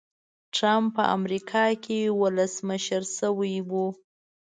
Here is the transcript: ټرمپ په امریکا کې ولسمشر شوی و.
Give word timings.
ټرمپ 0.55 0.87
په 0.95 1.03
امریکا 1.17 1.65
کې 1.83 1.99
ولسمشر 2.21 3.01
شوی 3.17 3.55
و. 3.69 3.71